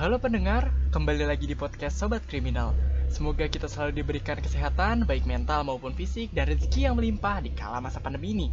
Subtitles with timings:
[0.00, 2.72] Halo pendengar, kembali lagi di podcast Sobat Kriminal.
[3.12, 7.84] Semoga kita selalu diberikan kesehatan, baik mental maupun fisik, dan rezeki yang melimpah di kala
[7.84, 8.48] masa pandemi ini.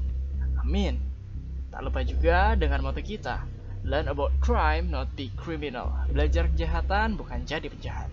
[0.59, 0.99] Amin.
[1.71, 3.47] Tak lupa juga dengan moto kita,
[3.87, 5.95] Learn about crime, not be criminal.
[6.11, 8.11] Belajar kejahatan, bukan jadi penjahat.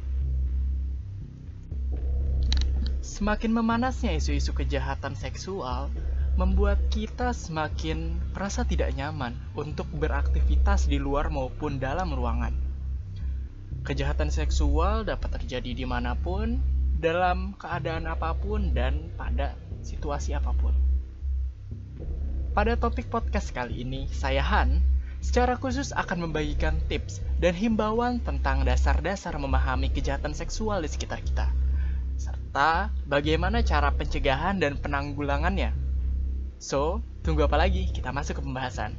[3.02, 5.90] Semakin memanasnya isu-isu kejahatan seksual,
[6.38, 12.63] membuat kita semakin merasa tidak nyaman untuk beraktivitas di luar maupun dalam ruangan.
[13.84, 16.56] Kejahatan seksual dapat terjadi di mana pun,
[17.04, 20.72] dalam keadaan apa pun, dan pada situasi apa pun.
[22.56, 24.80] Pada topik podcast kali ini, saya Han
[25.20, 31.52] secara khusus akan membagikan tips dan himbauan tentang dasar-dasar memahami kejahatan seksual di sekitar kita,
[32.16, 35.76] serta bagaimana cara pencegahan dan penanggulangannya.
[36.56, 37.92] So, tunggu apa lagi?
[37.92, 38.96] Kita masuk ke pembahasan.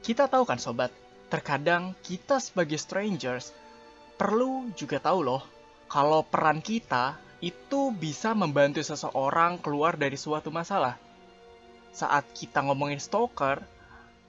[0.00, 0.92] Kita tahu kan sobat,
[1.34, 3.50] terkadang kita sebagai strangers
[4.14, 5.42] perlu juga tahu loh
[5.90, 10.94] kalau peran kita itu bisa membantu seseorang keluar dari suatu masalah.
[11.90, 13.66] Saat kita ngomongin stalker,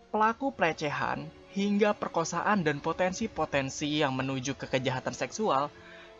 [0.10, 5.70] pelaku pelecehan, hingga perkosaan dan potensi-potensi yang menuju ke kejahatan seksual,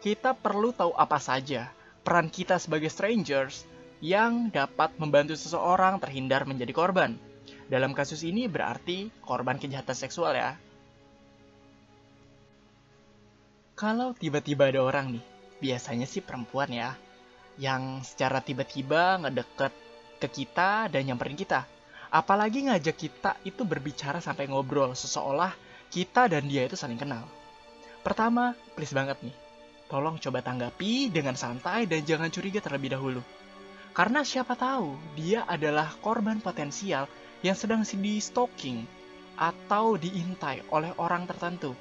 [0.06, 1.74] kita perlu tahu apa saja
[2.06, 3.66] peran kita sebagai strangers
[4.06, 7.18] yang dapat membantu seseorang terhindar menjadi korban.
[7.66, 10.62] Dalam kasus ini berarti korban kejahatan seksual ya.
[13.76, 15.26] Kalau tiba-tiba ada orang nih,
[15.60, 16.96] biasanya sih perempuan ya,
[17.60, 19.76] yang secara tiba-tiba ngedeket
[20.16, 21.68] ke kita dan nyamperin kita.
[22.08, 25.52] Apalagi ngajak kita itu berbicara sampai ngobrol, seseolah
[25.92, 27.28] kita dan dia itu saling kenal.
[28.00, 29.36] Pertama, please banget nih,
[29.92, 33.20] tolong coba tanggapi dengan santai dan jangan curiga terlebih dahulu.
[33.92, 37.12] Karena siapa tahu dia adalah korban potensial
[37.44, 38.88] yang sedang di stalking
[39.36, 41.76] atau diintai oleh orang tertentu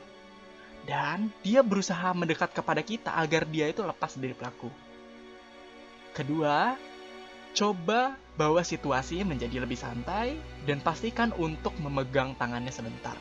[0.85, 4.69] dan dia berusaha mendekat kepada kita agar dia itu lepas dari pelaku.
[6.13, 6.77] Kedua,
[7.57, 10.37] coba bawa situasi menjadi lebih santai
[10.69, 13.17] dan pastikan untuk memegang tangannya sebentar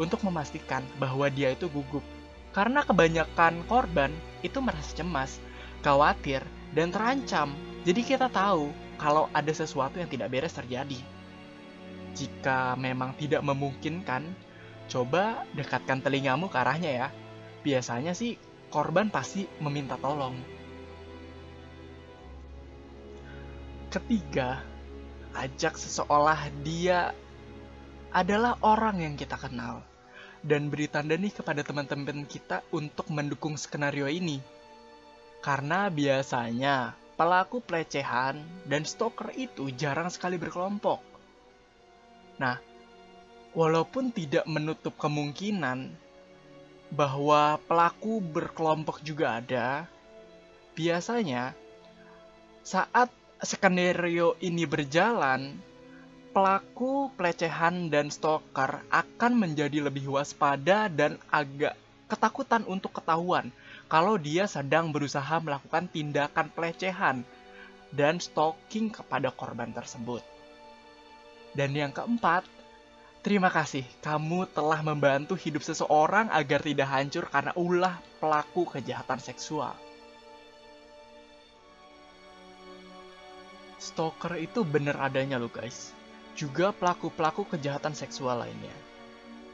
[0.00, 2.04] untuk memastikan bahwa dia itu gugup.
[2.56, 5.36] Karena kebanyakan korban itu merasa cemas,
[5.84, 6.42] khawatir,
[6.72, 7.52] dan terancam.
[7.84, 10.98] Jadi kita tahu kalau ada sesuatu yang tidak beres terjadi.
[12.16, 14.26] Jika memang tidak memungkinkan,
[14.90, 17.08] Coba dekatkan telingamu ke arahnya ya.
[17.62, 18.34] Biasanya sih
[18.74, 20.34] korban pasti meminta tolong.
[23.94, 24.66] Ketiga,
[25.34, 27.14] ajak seseolah dia
[28.10, 29.86] adalah orang yang kita kenal.
[30.42, 34.42] Dan beri tanda nih kepada teman-teman kita untuk mendukung skenario ini.
[35.38, 40.98] Karena biasanya pelaku pelecehan dan stalker itu jarang sekali berkelompok.
[42.40, 42.56] Nah,
[43.54, 45.90] walaupun tidak menutup kemungkinan
[46.90, 49.86] bahwa pelaku berkelompok juga ada,
[50.74, 51.54] biasanya
[52.66, 55.58] saat skenario ini berjalan,
[56.30, 61.74] pelaku pelecehan dan stalker akan menjadi lebih waspada dan agak
[62.10, 63.54] ketakutan untuk ketahuan
[63.90, 67.26] kalau dia sedang berusaha melakukan tindakan pelecehan
[67.90, 70.22] dan stalking kepada korban tersebut.
[71.50, 72.46] Dan yang keempat,
[73.20, 79.76] Terima kasih, kamu telah membantu hidup seseorang agar tidak hancur karena ulah pelaku kejahatan seksual.
[83.76, 85.92] Stalker itu bener adanya loh guys.
[86.32, 88.72] Juga pelaku-pelaku kejahatan seksual lainnya.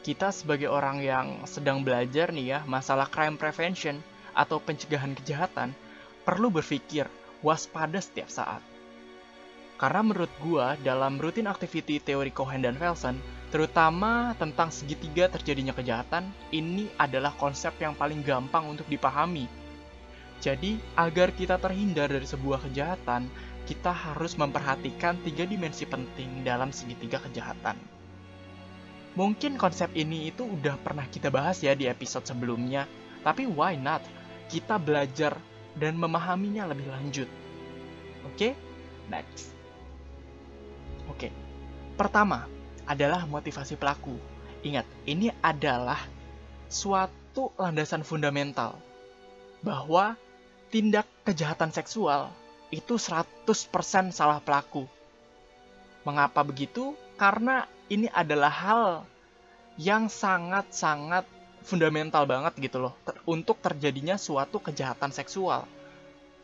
[0.06, 3.98] Kita sebagai orang yang sedang belajar nih ya masalah crime prevention
[4.30, 5.74] atau pencegahan kejahatan
[6.22, 7.10] perlu berpikir
[7.42, 8.62] waspada setiap saat.
[9.76, 16.26] Karena menurut gua dalam rutin activity teori Cohen dan Felsen, Terutama tentang segitiga terjadinya kejahatan,
[16.50, 19.46] ini adalah konsep yang paling gampang untuk dipahami.
[20.42, 23.30] Jadi, agar kita terhindar dari sebuah kejahatan,
[23.66, 27.78] kita harus memperhatikan tiga dimensi penting dalam segitiga kejahatan.
[29.16, 32.84] Mungkin konsep ini itu udah pernah kita bahas ya di episode sebelumnya,
[33.24, 34.04] tapi why not?
[34.52, 35.34] Kita belajar
[35.72, 37.30] dan memahaminya lebih lanjut.
[38.28, 38.52] Oke, okay?
[39.08, 39.56] next.
[41.08, 41.30] Oke, okay.
[41.96, 42.44] pertama,
[42.86, 44.16] adalah motivasi pelaku.
[44.62, 46.00] Ingat, ini adalah
[46.66, 48.78] suatu landasan fundamental
[49.62, 50.18] bahwa
[50.70, 52.30] tindak kejahatan seksual
[52.74, 53.26] itu 100%
[54.10, 54.86] salah pelaku.
[56.02, 56.94] Mengapa begitu?
[57.18, 58.84] Karena ini adalah hal
[59.78, 61.26] yang sangat-sangat
[61.66, 65.66] fundamental banget gitu loh ter untuk terjadinya suatu kejahatan seksual.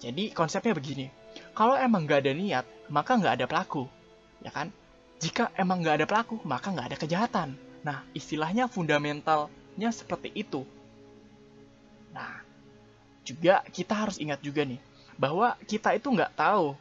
[0.02, 1.06] Jadi konsepnya begini,
[1.54, 3.86] kalau emang gak ada niat, maka nggak ada pelaku,
[4.42, 4.74] ya kan?
[5.22, 7.54] Jika emang nggak ada pelaku, maka nggak ada kejahatan.
[7.86, 10.66] Nah, istilahnya fundamentalnya seperti itu.
[12.10, 12.42] Nah,
[13.22, 14.82] juga kita harus ingat juga nih,
[15.14, 16.74] bahwa kita itu nggak tahu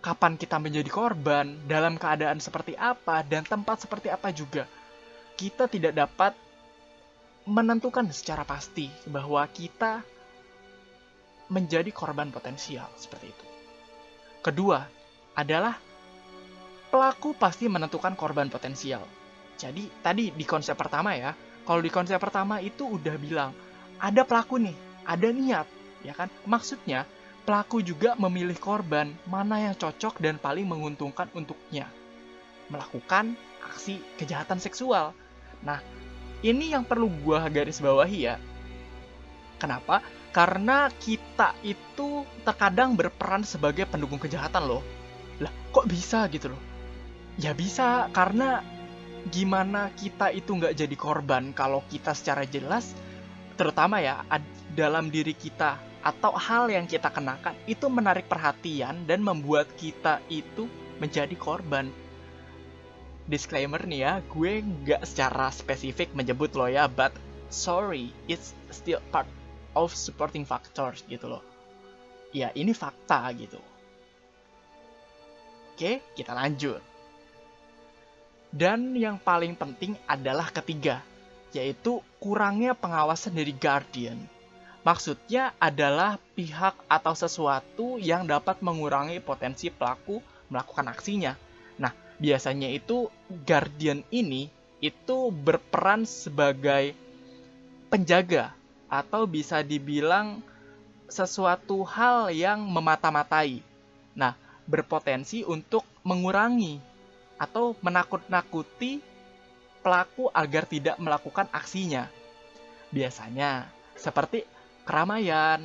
[0.00, 4.64] kapan kita menjadi korban, dalam keadaan seperti apa, dan tempat seperti apa juga.
[5.36, 6.32] Kita tidak dapat
[7.44, 10.00] menentukan secara pasti bahwa kita
[11.52, 13.46] menjadi korban potensial seperti itu.
[14.40, 14.80] Kedua
[15.36, 15.76] adalah
[16.90, 19.04] pelaku pasti menentukan korban potensial.
[19.56, 21.32] Jadi tadi di konsep pertama ya,
[21.64, 23.50] kalau di konsep pertama itu udah bilang
[23.96, 24.76] ada pelaku nih,
[25.08, 25.66] ada niat,
[26.04, 26.28] ya kan?
[26.44, 27.08] Maksudnya
[27.48, 31.88] pelaku juga memilih korban mana yang cocok dan paling menguntungkan untuknya.
[32.68, 35.16] Melakukan aksi kejahatan seksual.
[35.64, 35.80] Nah,
[36.44, 38.36] ini yang perlu gua garis bawahi ya.
[39.56, 40.04] Kenapa?
[40.36, 44.84] Karena kita itu terkadang berperan sebagai pendukung kejahatan loh.
[45.40, 46.60] Lah, kok bisa gitu loh?
[47.36, 48.64] Ya bisa, karena
[49.28, 52.96] gimana kita itu nggak jadi korban kalau kita secara jelas,
[53.60, 54.24] terutama ya,
[54.72, 60.70] dalam diri kita atau hal yang kita kenakan itu menarik perhatian dan membuat kita itu
[61.02, 61.90] menjadi korban
[63.26, 67.10] disclaimer nih ya, gue nggak secara spesifik menyebut lo ya, but
[67.50, 69.26] sorry, it's still part
[69.74, 71.42] of supporting factors gitu loh.
[72.30, 73.58] Ya, ini fakta gitu.
[75.74, 76.80] Oke, kita lanjut.
[78.50, 81.02] Dan yang paling penting adalah ketiga,
[81.50, 84.18] yaitu kurangnya pengawasan dari guardian.
[84.86, 91.34] Maksudnya adalah pihak atau sesuatu yang dapat mengurangi potensi pelaku melakukan aksinya.
[91.74, 91.90] Nah,
[92.22, 93.10] biasanya itu
[93.42, 94.46] guardian ini
[94.78, 96.94] itu berperan sebagai
[97.90, 98.54] penjaga
[98.86, 100.38] atau bisa dibilang
[101.10, 103.62] sesuatu hal yang memata-matai.
[104.14, 104.38] Nah,
[104.70, 106.78] berpotensi untuk mengurangi
[107.36, 109.00] atau menakut-nakuti
[109.84, 112.10] pelaku agar tidak melakukan aksinya.
[112.90, 114.42] Biasanya seperti
[114.82, 115.62] keramaian,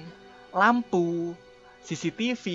[0.53, 1.33] lampu,
[1.81, 2.45] CCTV,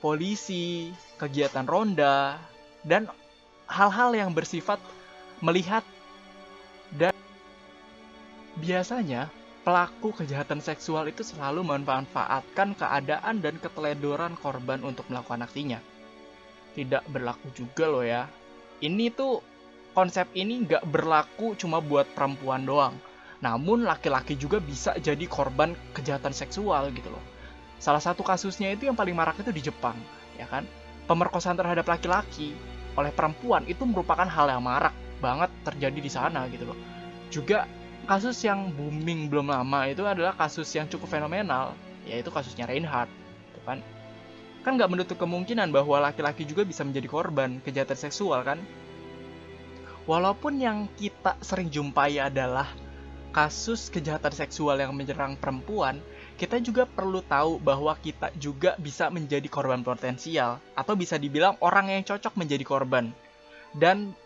[0.00, 2.36] polisi, kegiatan ronda,
[2.84, 3.08] dan
[3.68, 4.80] hal-hal yang bersifat
[5.40, 5.84] melihat
[6.96, 7.14] dan
[8.58, 9.30] biasanya
[9.62, 15.78] pelaku kejahatan seksual itu selalu memanfaatkan keadaan dan keteledoran korban untuk melakukan aksinya.
[16.74, 18.26] Tidak berlaku juga loh ya.
[18.80, 19.44] Ini tuh
[19.92, 22.96] konsep ini nggak berlaku cuma buat perempuan doang.
[23.40, 27.24] Namun laki-laki juga bisa jadi korban kejahatan seksual gitu loh.
[27.80, 29.96] Salah satu kasusnya itu yang paling marak itu di Jepang,
[30.36, 30.68] ya kan?
[31.08, 32.52] Pemerkosaan terhadap laki-laki
[32.96, 34.92] oleh perempuan itu merupakan hal yang marak
[35.24, 36.78] banget terjadi di sana gitu loh.
[37.32, 37.64] Juga
[38.04, 41.72] kasus yang booming belum lama itu adalah kasus yang cukup fenomenal,
[42.04, 43.08] yaitu kasusnya Reinhardt,
[43.52, 43.80] gitu kan?
[44.60, 48.60] Kan nggak menutup kemungkinan bahwa laki-laki juga bisa menjadi korban kejahatan seksual kan?
[50.04, 52.68] Walaupun yang kita sering jumpai adalah
[53.30, 56.02] kasus kejahatan seksual yang menyerang perempuan,
[56.40, 61.92] kita juga perlu tahu bahwa kita juga bisa menjadi korban potensial atau bisa dibilang orang
[61.92, 63.12] yang cocok menjadi korban
[63.76, 64.16] dan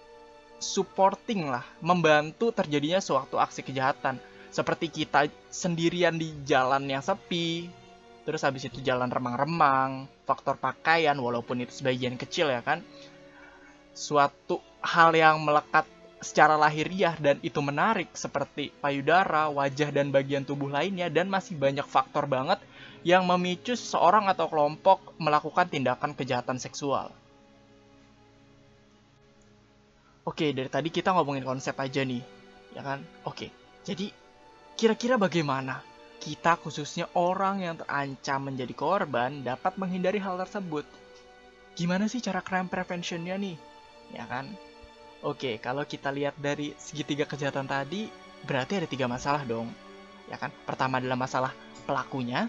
[0.62, 4.16] supporting lah membantu terjadinya suatu aksi kejahatan
[4.54, 7.66] seperti kita sendirian di jalan yang sepi
[8.24, 12.80] terus habis itu jalan remang-remang faktor pakaian walaupun itu sebagian kecil ya kan
[13.94, 15.86] suatu hal yang melekat
[16.24, 21.84] secara lahiriah dan itu menarik seperti payudara, wajah dan bagian tubuh lainnya dan masih banyak
[21.84, 22.58] faktor banget
[23.04, 27.12] yang memicu seseorang atau kelompok melakukan tindakan kejahatan seksual.
[30.24, 32.24] Oke, dari tadi kita ngomongin konsep aja nih,
[32.72, 33.04] ya kan?
[33.28, 33.52] Oke,
[33.84, 34.08] jadi
[34.72, 35.84] kira-kira bagaimana
[36.22, 40.86] kita khususnya orang yang terancam menjadi korban dapat menghindari hal tersebut?
[41.74, 43.56] Gimana sih cara crime preventionnya nih?
[44.14, 44.54] Ya kan?
[45.24, 48.06] Oke, kalau kita lihat dari segitiga kejahatan tadi,
[48.44, 49.72] berarti ada tiga masalah dong.
[50.28, 50.52] Ya kan?
[50.68, 51.52] Pertama adalah masalah
[51.88, 52.46] pelakunya,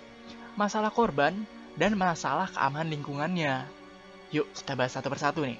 [0.59, 1.33] masalah korban,
[1.79, 3.67] dan masalah keamanan lingkungannya.
[4.35, 5.59] Yuk, kita bahas satu persatu nih.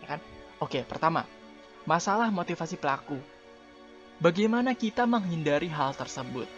[0.00, 0.20] Ya kan?
[0.60, 1.28] Oke, pertama,
[1.84, 3.20] masalah motivasi pelaku.
[4.16, 6.48] Bagaimana kita menghindari hal tersebut?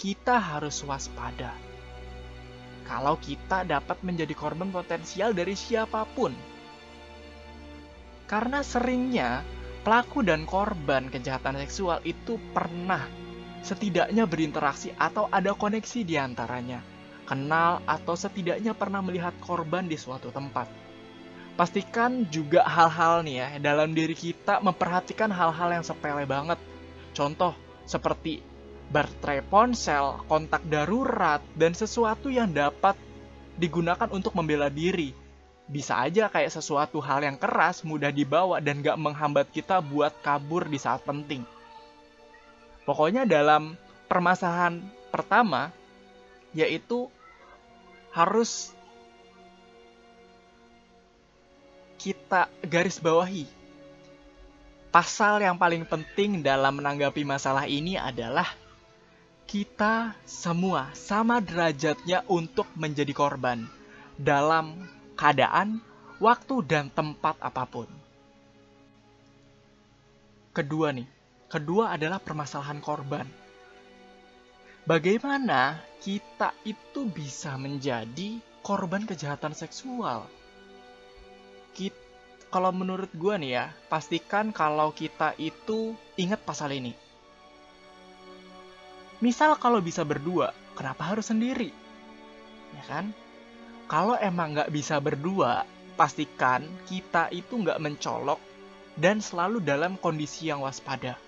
[0.00, 1.52] Kita harus waspada.
[2.88, 6.32] Kalau kita dapat menjadi korban potensial dari siapa pun,
[8.24, 9.44] karena seringnya
[9.84, 13.04] pelaku dan korban kejahatan seksual itu pernah
[13.60, 16.80] setidaknya berinteraksi atau ada koneksi di antaranya,
[17.28, 20.64] kenal atau setidaknya pernah melihat korban di suatu tempat.
[21.60, 26.56] Pastikan juga hal-hal nih ya dalam diri kita memperhatikan hal-hal yang sepele banget.
[27.12, 27.52] Contoh
[27.84, 28.49] seperti
[28.90, 32.98] baterai ponsel, kontak darurat, dan sesuatu yang dapat
[33.56, 35.14] digunakan untuk membela diri
[35.70, 40.66] bisa aja kayak sesuatu hal yang keras, mudah dibawa, dan gak menghambat kita buat kabur
[40.66, 41.46] di saat penting.
[42.82, 43.78] Pokoknya dalam
[44.10, 44.82] permasalahan
[45.14, 45.70] pertama,
[46.50, 47.06] yaitu
[48.10, 48.74] harus
[52.02, 53.46] kita garis bawahi.
[54.90, 58.58] Pasal yang paling penting dalam menanggapi masalah ini adalah
[59.50, 63.66] kita semua sama derajatnya untuk menjadi korban
[64.14, 64.86] dalam
[65.18, 65.82] keadaan,
[66.22, 67.90] waktu, dan tempat apa pun.
[70.54, 71.10] Kedua nih,
[71.50, 73.26] kedua adalah permasalahan korban.
[74.86, 80.30] Bagaimana kita itu bisa menjadi korban kejahatan seksual?
[81.74, 81.98] Kita,
[82.54, 87.09] kalau menurut gue nih ya, pastikan kalau kita itu ingat pasal ini.
[89.20, 91.70] Misal kalau bisa berdua, kenapa harus sendiri?
[92.76, 93.12] Ya kan?
[93.90, 95.66] kalau emang nggak bisa berdua,
[95.98, 98.38] pastikan kita itu nggak mencolok
[98.94, 101.18] dan selalu dalam kondisi yang waspada.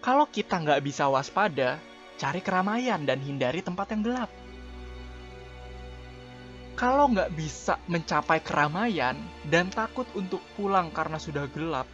[0.00, 1.76] Kalau kita nggak bisa waspada,
[2.16, 4.32] cari keramaian dan hindari tempat yang gelap.
[6.80, 11.84] Kalau nggak bisa mencapai keramaian dan takut untuk pulang karena sudah gelap,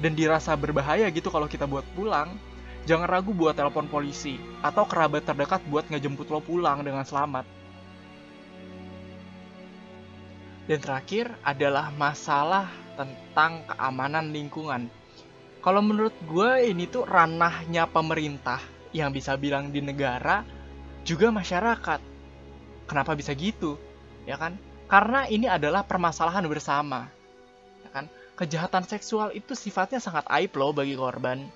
[0.00, 2.40] dan dirasa berbahaya gitu kalau kita buat pulang,
[2.84, 7.46] jangan ragu buat telepon polisi atau kerabat terdekat buat ngejemput lo pulang dengan selamat.
[10.66, 14.86] Dan terakhir adalah masalah tentang keamanan lingkungan.
[15.62, 18.58] Kalau menurut gue ini tuh ranahnya pemerintah
[18.90, 20.42] yang bisa bilang di negara
[21.02, 22.00] juga masyarakat.
[22.86, 23.78] Kenapa bisa gitu?
[24.26, 24.58] Ya kan?
[24.86, 27.06] Karena ini adalah permasalahan bersama.
[27.82, 28.06] Ya kan?
[28.38, 31.46] Kejahatan seksual itu sifatnya sangat aib loh bagi korban.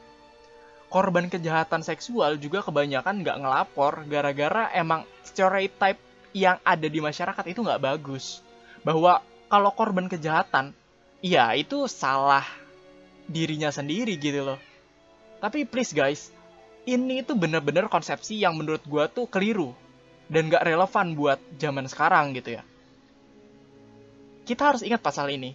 [0.87, 5.99] Korban kejahatan seksual juga kebanyakan nggak ngelapor gara-gara emang stereotype
[6.31, 8.45] yang ada di masyarakat itu nggak bagus
[8.87, 9.19] bahwa
[9.51, 10.75] kalau korban kejahatan,
[11.23, 12.47] iya itu salah
[13.27, 14.61] dirinya sendiri gitu loh.
[15.43, 16.31] Tapi please guys,
[16.87, 19.75] ini itu bener-bener konsepsi yang menurut gue tuh keliru
[20.31, 22.63] dan gak relevan buat zaman sekarang gitu ya.
[24.47, 25.55] Kita harus ingat pasal ini.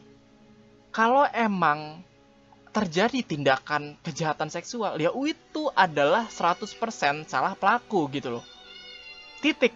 [0.91, 2.03] Kalau emang
[2.71, 6.71] terjadi tindakan kejahatan seksual, ya itu adalah 100%
[7.27, 8.45] salah pelaku gitu loh.
[9.43, 9.75] Titik.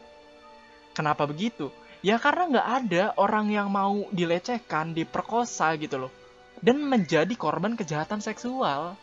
[0.95, 1.69] Kenapa begitu?
[1.99, 6.11] Ya karena nggak ada orang yang mau dilecehkan, diperkosa gitu loh.
[6.63, 8.95] Dan menjadi korban kejahatan seksual.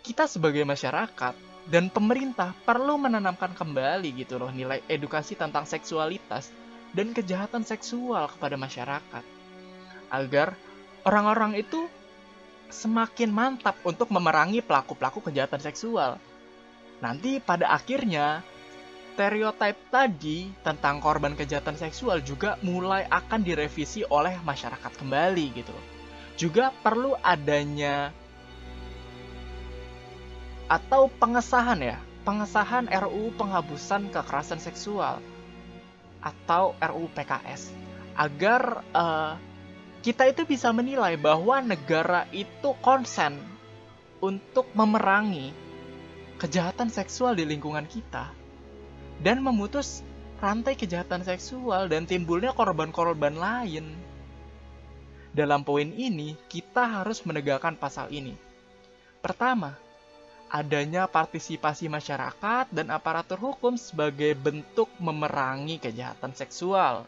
[0.00, 1.34] Kita sebagai masyarakat
[1.68, 6.48] dan pemerintah perlu menanamkan kembali gitu loh nilai edukasi tentang seksualitas
[6.96, 9.24] dan kejahatan seksual kepada masyarakat.
[10.08, 10.56] Agar
[11.06, 11.86] orang-orang itu
[12.68, 16.20] semakin mantap untuk memerangi pelaku-pelaku kejahatan seksual.
[16.98, 18.42] Nanti pada akhirnya
[19.18, 25.74] stereotip tadi tentang korban kejahatan seksual juga mulai akan direvisi oleh masyarakat kembali gitu.
[26.38, 28.14] Juga perlu adanya
[30.70, 35.18] atau pengesahan ya, pengesahan RUU penghapusan kekerasan seksual
[36.22, 37.74] atau RUU PKS
[38.14, 39.34] agar uh,
[40.00, 43.38] kita itu bisa menilai bahwa negara itu konsen
[44.22, 45.50] untuk memerangi
[46.38, 48.30] kejahatan seksual di lingkungan kita
[49.18, 50.06] dan memutus
[50.38, 53.90] rantai kejahatan seksual dan timbulnya korban-korban lain.
[55.34, 58.34] Dalam poin ini, kita harus menegakkan pasal ini.
[59.18, 59.74] Pertama,
[60.48, 67.04] adanya partisipasi masyarakat dan aparatur hukum sebagai bentuk memerangi kejahatan seksual.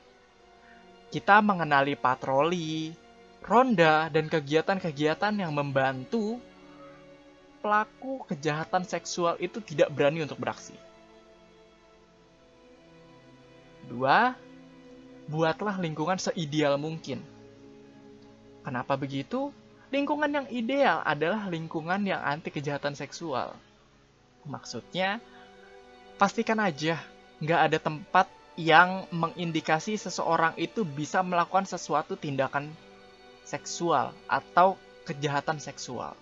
[1.11, 2.95] Kita mengenali patroli,
[3.43, 6.39] ronda, dan kegiatan-kegiatan yang membantu
[7.61, 10.73] pelaku kejahatan seksual itu tidak berani untuk beraksi.
[13.91, 14.39] Dua,
[15.27, 17.21] buatlah lingkungan seideal mungkin.
[18.63, 19.51] Kenapa begitu?
[19.91, 23.59] Lingkungan yang ideal adalah lingkungan yang anti kejahatan seksual.
[24.47, 25.19] Maksudnya,
[26.17, 27.03] pastikan aja
[27.43, 32.69] nggak ada tempat yang mengindikasi seseorang itu bisa melakukan sesuatu tindakan
[33.49, 34.77] seksual atau
[35.09, 36.13] kejahatan seksual.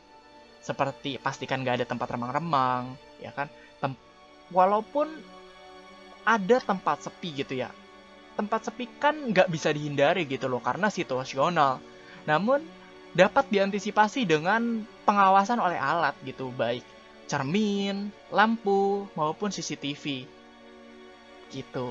[0.63, 3.51] Seperti pastikan nggak ada tempat remang-remang, ya kan?
[3.83, 3.99] Tem
[4.55, 5.11] walaupun
[6.23, 7.75] ada tempat sepi gitu ya.
[8.39, 11.83] Tempat sepi kan nggak bisa dihindari gitu loh karena situasional.
[12.23, 12.63] Namun
[13.19, 16.87] dapat diantisipasi dengan pengawasan oleh alat gitu, baik
[17.29, 20.25] cermin, lampu, maupun CCTV.
[21.53, 21.91] Gitu.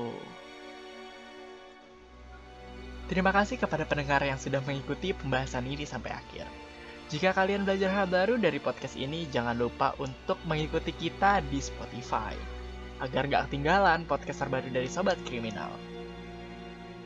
[3.08, 6.44] Terima kasih kepada pendengar yang sudah mengikuti pembahasan ini sampai akhir.
[7.08, 12.36] Jika kalian belajar hal baru dari podcast ini, jangan lupa untuk mengikuti kita di Spotify
[13.00, 15.72] agar gak ketinggalan podcast terbaru dari Sobat Kriminal.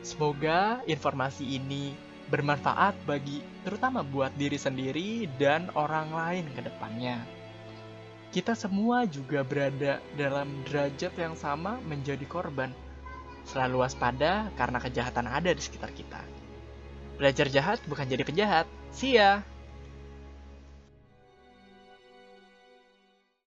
[0.03, 1.95] Semoga informasi ini
[2.27, 7.23] bermanfaat bagi terutama buat diri sendiri dan orang lain ke depannya.
[8.35, 12.75] Kita semua juga berada dalam derajat yang sama menjadi korban.
[13.43, 16.19] Selalu waspada karena kejahatan ada di sekitar kita.
[17.19, 18.65] Belajar jahat bukan jadi penjahat.
[18.89, 19.52] See ya!